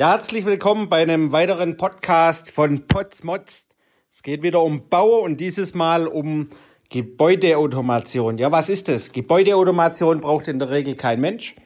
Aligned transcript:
Ja, 0.00 0.12
herzlich 0.12 0.44
willkommen 0.44 0.88
bei 0.88 1.02
einem 1.02 1.32
weiteren 1.32 1.76
Podcast 1.76 2.52
von 2.52 2.86
Potsmods. 2.86 3.66
Es 4.08 4.22
geht 4.22 4.44
wieder 4.44 4.62
um 4.62 4.88
Bau 4.88 5.18
und 5.18 5.38
dieses 5.38 5.74
Mal 5.74 6.06
um 6.06 6.50
Gebäudeautomation. 6.88 8.38
Ja, 8.38 8.52
was 8.52 8.68
ist 8.68 8.86
das? 8.86 9.10
Gebäudeautomation 9.10 10.20
braucht 10.20 10.46
in 10.46 10.60
der 10.60 10.70
Regel 10.70 10.94
kein 10.94 11.20
Mensch. 11.20 11.56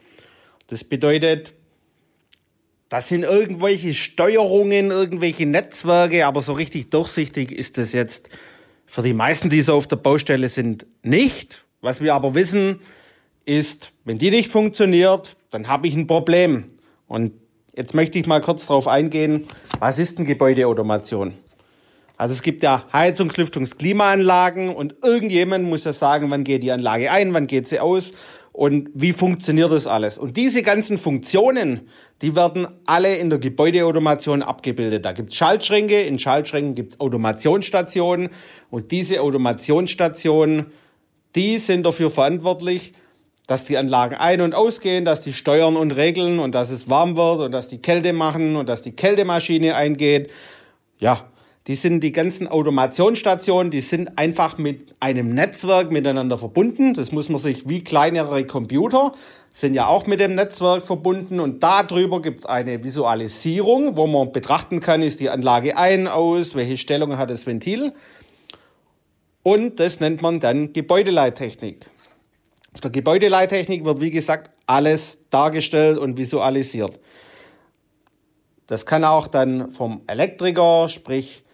Das 0.68 0.82
bedeutet, 0.82 1.52
das 2.88 3.10
sind 3.10 3.24
irgendwelche 3.24 3.92
Steuerungen, 3.92 4.90
irgendwelche 4.90 5.44
Netzwerke, 5.44 6.24
aber 6.24 6.40
so 6.40 6.54
richtig 6.54 6.88
durchsichtig 6.88 7.52
ist 7.52 7.76
das 7.76 7.92
jetzt 7.92 8.30
für 8.86 9.02
die 9.02 9.12
meisten, 9.12 9.50
die 9.50 9.60
so 9.60 9.74
auf 9.74 9.88
der 9.88 9.96
Baustelle 9.96 10.48
sind, 10.48 10.86
nicht. 11.02 11.66
Was 11.82 12.00
wir 12.00 12.14
aber 12.14 12.34
wissen, 12.34 12.80
ist, 13.44 13.92
wenn 14.06 14.16
die 14.16 14.30
nicht 14.30 14.50
funktioniert, 14.50 15.36
dann 15.50 15.68
habe 15.68 15.86
ich 15.86 15.94
ein 15.94 16.06
Problem. 16.06 16.72
Und 17.06 17.41
Jetzt 17.74 17.94
möchte 17.94 18.18
ich 18.18 18.26
mal 18.26 18.42
kurz 18.42 18.66
darauf 18.66 18.86
eingehen, 18.86 19.48
was 19.80 19.98
ist 19.98 20.18
denn 20.18 20.26
Gebäudeautomation? 20.26 21.32
Also 22.18 22.34
es 22.34 22.42
gibt 22.42 22.62
ja 22.62 22.84
Heizungs-, 22.92 23.38
Lüftungs-, 23.38 23.78
Klimaanlagen 23.78 24.74
und 24.74 24.96
irgendjemand 25.02 25.64
muss 25.64 25.84
ja 25.84 25.94
sagen, 25.94 26.30
wann 26.30 26.44
geht 26.44 26.62
die 26.62 26.70
Anlage 26.70 27.10
ein, 27.10 27.32
wann 27.32 27.46
geht 27.46 27.66
sie 27.66 27.80
aus 27.80 28.12
und 28.52 28.90
wie 28.92 29.14
funktioniert 29.14 29.72
das 29.72 29.86
alles. 29.86 30.18
Und 30.18 30.36
diese 30.36 30.60
ganzen 30.60 30.98
Funktionen, 30.98 31.88
die 32.20 32.36
werden 32.36 32.68
alle 32.84 33.16
in 33.16 33.30
der 33.30 33.38
Gebäudeautomation 33.38 34.42
abgebildet. 34.42 35.06
Da 35.06 35.12
gibt 35.12 35.30
es 35.30 35.36
Schaltschränke, 35.38 36.02
in 36.02 36.18
Schaltschränken 36.18 36.74
gibt 36.74 36.92
es 36.92 37.00
Automationsstationen 37.00 38.28
und 38.68 38.90
diese 38.90 39.22
Automationsstationen, 39.22 40.66
die 41.34 41.56
sind 41.56 41.86
dafür 41.86 42.10
verantwortlich, 42.10 42.92
dass 43.46 43.64
die 43.64 43.76
Anlagen 43.76 44.14
ein- 44.14 44.40
und 44.40 44.54
ausgehen, 44.54 45.04
dass 45.04 45.20
die 45.20 45.32
steuern 45.32 45.76
und 45.76 45.90
regeln 45.92 46.38
und 46.38 46.54
dass 46.54 46.70
es 46.70 46.88
warm 46.88 47.16
wird 47.16 47.40
und 47.40 47.52
dass 47.52 47.68
die 47.68 47.82
Kälte 47.82 48.12
machen 48.12 48.56
und 48.56 48.68
dass 48.68 48.82
die 48.82 48.92
Kältemaschine 48.92 49.74
eingeht. 49.74 50.30
Ja, 50.98 51.24
die 51.68 51.76
sind 51.76 52.00
die 52.00 52.10
ganzen 52.10 52.48
Automationsstationen, 52.48 53.70
die 53.70 53.82
sind 53.82 54.18
einfach 54.18 54.58
mit 54.58 54.96
einem 54.98 55.32
Netzwerk 55.32 55.92
miteinander 55.92 56.36
verbunden. 56.36 56.94
Das 56.94 57.12
muss 57.12 57.28
man 57.28 57.38
sich 57.38 57.68
wie 57.68 57.84
kleinere 57.84 58.44
Computer, 58.46 59.12
sind 59.52 59.74
ja 59.74 59.86
auch 59.86 60.06
mit 60.06 60.18
dem 60.18 60.34
Netzwerk 60.34 60.84
verbunden 60.84 61.38
und 61.38 61.62
darüber 61.62 62.20
gibt 62.22 62.40
es 62.40 62.46
eine 62.46 62.82
Visualisierung, 62.82 63.96
wo 63.96 64.06
man 64.06 64.32
betrachten 64.32 64.80
kann, 64.80 65.02
ist 65.02 65.20
die 65.20 65.30
Anlage 65.30 65.76
ein, 65.76 66.08
aus, 66.08 66.54
welche 66.54 66.76
Stellung 66.76 67.16
hat 67.16 67.30
das 67.30 67.46
Ventil. 67.46 67.92
Und 69.44 69.78
das 69.78 70.00
nennt 70.00 70.22
man 70.22 70.40
dann 70.40 70.72
Gebäudeleittechnik. 70.72 71.86
Auf 72.74 72.80
der 72.80 72.90
Gebäudeleittechnik 72.90 73.84
wird, 73.84 74.00
wie 74.00 74.10
gesagt, 74.10 74.50
alles 74.66 75.18
dargestellt 75.30 75.98
und 75.98 76.16
visualisiert. 76.16 76.98
Das 78.66 78.86
kann 78.86 79.04
auch 79.04 79.26
dann 79.26 79.70
vom 79.70 80.02
Elektriker, 80.06 80.88
sprich 80.88 81.44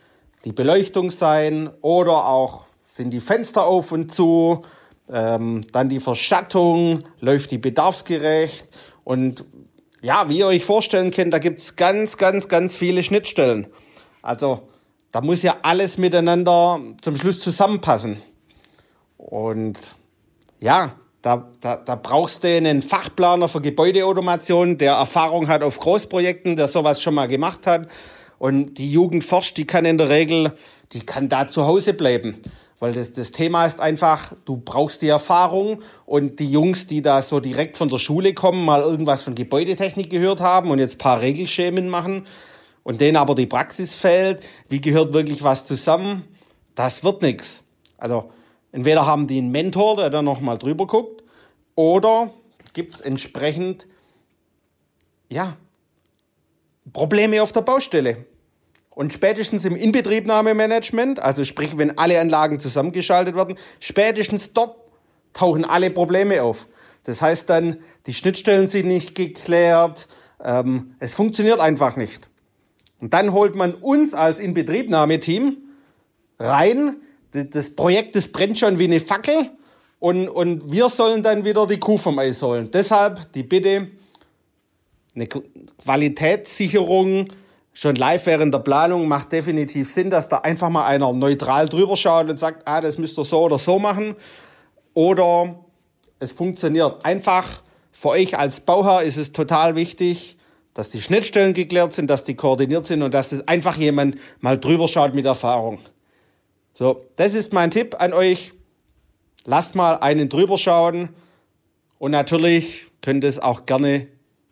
die 0.45 0.53
Beleuchtung 0.53 1.11
sein 1.11 1.71
oder 1.81 2.27
auch 2.29 2.67
sind 2.85 3.11
die 3.11 3.21
Fenster 3.21 3.67
auf 3.67 3.91
und 3.93 4.13
zu, 4.13 4.63
ähm, 5.11 5.67
dann 5.73 5.89
die 5.89 6.01
Verschattung, 6.01 7.05
läuft 7.21 7.51
die 7.51 7.59
bedarfsgerecht 7.59 8.67
und 9.05 9.45
ja, 10.01 10.29
wie 10.29 10.39
ihr 10.39 10.47
euch 10.47 10.65
vorstellen 10.65 11.11
könnt, 11.11 11.35
da 11.35 11.39
gibt's 11.39 11.75
ganz, 11.75 12.17
ganz, 12.17 12.49
ganz 12.49 12.77
viele 12.77 13.03
Schnittstellen. 13.03 13.67
Also 14.23 14.69
da 15.11 15.21
muss 15.21 15.43
ja 15.43 15.57
alles 15.63 15.99
miteinander 15.99 16.81
zum 17.03 17.17
Schluss 17.17 17.41
zusammenpassen. 17.41 18.23
Und 19.17 19.79
ja, 20.61 20.95
da, 21.23 21.49
da, 21.61 21.77
da 21.77 21.95
brauchst 21.97 22.45
du 22.45 22.49
einen 22.49 22.83
Fachplaner 22.83 23.49
für 23.49 23.61
Gebäudeautomation, 23.61 24.79
der 24.79 24.93
Erfahrung 24.93 25.49
hat 25.49 25.63
auf 25.63 25.81
Großprojekten, 25.81 26.57
der 26.57 26.69
sowas 26.69 27.03
schon 27.03 27.15
mal 27.15 27.27
gemacht 27.27 27.67
hat. 27.67 27.89
Und 28.39 28.75
die 28.79 28.91
Jugend 28.91 29.25
forscht, 29.25 29.57
die 29.57 29.67
kann 29.67 29.85
in 29.85 29.99
der 29.99 30.09
Regel, 30.09 30.53
die 30.93 31.01
kann 31.01 31.29
da 31.29 31.49
zu 31.49 31.67
Hause 31.67 31.93
bleiben. 31.93 32.41
Weil 32.78 32.93
das, 32.93 33.12
das 33.12 33.33
Thema 33.33 33.67
ist 33.67 33.81
einfach, 33.81 34.33
du 34.45 34.57
brauchst 34.57 35.03
die 35.03 35.09
Erfahrung 35.09 35.83
und 36.07 36.39
die 36.39 36.51
Jungs, 36.51 36.87
die 36.87 37.03
da 37.03 37.23
so 37.23 37.41
direkt 37.41 37.77
von 37.77 37.89
der 37.89 37.99
Schule 37.99 38.34
kommen, 38.34 38.65
mal 38.65 38.83
irgendwas 38.83 39.23
von 39.23 39.34
Gebäudetechnik 39.34 40.11
gehört 40.11 40.41
haben 40.41 40.71
und 40.71 40.78
jetzt 40.78 40.99
paar 40.99 41.21
Regelschemen 41.21 41.89
machen 41.89 42.25
und 42.84 43.01
denen 43.01 43.17
aber 43.17 43.34
die 43.34 43.47
Praxis 43.47 43.97
fehlt, 43.97 44.47
wie 44.69 44.81
gehört 44.81 45.12
wirklich 45.12 45.43
was 45.43 45.65
zusammen, 45.65 46.23
das 46.77 47.03
wird 47.03 47.23
nichts. 47.23 47.65
Also 47.97 48.31
Entweder 48.73 49.06
haben 49.06 49.27
die 49.27 49.39
einen 49.39 49.51
Mentor, 49.51 49.97
der 49.97 50.11
da 50.11 50.23
nochmal 50.23 50.59
drüber 50.59 50.87
guckt, 50.87 51.23
oder 51.75 52.31
gibt 52.73 52.95
es 52.95 53.01
entsprechend, 53.01 53.87
ja, 55.29 55.56
Probleme 56.93 57.43
auf 57.43 57.53
der 57.53 57.62
Baustelle. 57.62 58.25
Und 58.91 59.12
spätestens 59.12 59.65
im 59.65 59.77
Inbetriebnahmemanagement, 59.77 61.21
also 61.21 61.45
sprich, 61.45 61.78
wenn 61.78 61.99
alle 61.99 62.21
Anlagen 62.21 62.59
zusammengeschaltet 62.59 63.37
werden, 63.37 63.57
spätestens 63.78 64.53
dort 64.53 64.77
tauchen 65.33 65.65
alle 65.65 65.91
Probleme 65.91 66.43
auf. 66.43 66.67
Das 67.05 67.23
heißt 67.23 67.49
dann, 67.49 67.78
die 68.07 68.15
Schnittstellen 68.15 68.67
sind 68.67 68.89
nicht 68.89 69.15
geklärt, 69.15 70.09
ähm, 70.43 70.95
es 70.99 71.15
funktioniert 71.15 71.61
einfach 71.61 71.97
nicht. 71.97 72.28
Und 73.01 73.15
dann 73.15 73.33
holt 73.33 73.55
man 73.55 73.75
uns 73.75 74.15
als 74.15 74.41
Inbetriebnahmeteam 74.41 75.59
rein, 76.39 76.97
das 77.33 77.71
Projekt, 77.71 78.16
das 78.16 78.28
brennt 78.28 78.59
schon 78.59 78.78
wie 78.78 78.84
eine 78.84 79.00
Fackel 79.00 79.50
und, 79.99 80.28
und 80.28 80.71
wir 80.71 80.89
sollen 80.89 81.22
dann 81.22 81.44
wieder 81.44 81.66
die 81.66 81.78
Kuh 81.78 81.97
vom 81.97 82.19
Eis 82.19 82.43
holen. 82.43 82.71
Deshalb 82.71 83.33
die 83.33 83.43
Bitte, 83.43 83.89
eine 85.15 85.27
Qualitätssicherung 85.27 87.28
schon 87.72 87.94
live 87.94 88.27
während 88.27 88.53
der 88.53 88.61
Planung 88.61 89.09
macht 89.09 89.33
definitiv 89.33 89.91
Sinn, 89.91 90.11
dass 90.11 90.28
da 90.28 90.39
einfach 90.39 90.69
mal 90.69 90.87
einer 90.87 91.12
neutral 91.12 91.69
drüber 91.69 91.97
schaut 91.97 92.28
und 92.28 92.39
sagt, 92.39 92.62
ah, 92.66 92.81
das 92.81 92.99
müsst 92.99 93.19
ihr 93.19 93.25
so 93.25 93.43
oder 93.43 93.59
so 93.59 93.78
machen. 93.78 94.16
Oder 94.95 95.56
es 96.19 96.33
funktioniert 96.33 97.05
einfach. 97.05 97.62
Für 97.93 98.10
euch 98.10 98.39
als 98.39 98.60
Bauherr 98.60 99.03
ist 99.03 99.16
es 99.16 99.33
total 99.33 99.75
wichtig, 99.75 100.37
dass 100.75 100.91
die 100.91 101.00
Schnittstellen 101.00 101.55
geklärt 101.55 101.93
sind, 101.93 102.09
dass 102.09 102.25
die 102.25 102.34
koordiniert 102.34 102.87
sind 102.87 103.03
und 103.03 103.15
dass 103.15 103.33
es 103.33 103.47
einfach 103.47 103.77
jemand 103.77 104.16
mal 104.41 104.59
drüber 104.59 104.89
schaut 104.89 105.15
mit 105.15 105.27
Erfahrung. 105.27 105.78
So, 106.78 107.05
das 107.16 107.34
ist 107.34 107.53
mein 107.53 107.72
Tipp 107.72 107.97
an 107.99 108.12
euch. 108.12 108.53
Lasst 109.44 109.75
mal 109.75 109.94
einen 109.94 110.28
drüber 110.28 110.56
schauen. 110.59 111.09
Und 111.99 112.12
natürlich 112.12 112.87
könnt 113.03 113.25
es 113.25 113.41
auch 113.41 113.66
gerne 113.66 114.06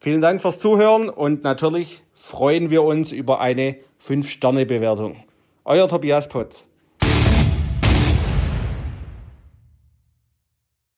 Vielen 0.00 0.20
Dank 0.20 0.42
fürs 0.42 0.58
Zuhören 0.58 1.08
und 1.08 1.44
natürlich 1.44 2.02
freuen 2.12 2.68
wir 2.68 2.82
uns 2.82 3.10
über 3.10 3.40
eine 3.40 3.76
5-Sterne-Bewertung. 4.06 5.16
Euer 5.64 5.88
Tobias 5.88 6.28
Potz. 6.28 6.68